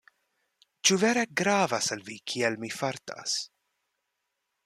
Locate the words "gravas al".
1.41-2.01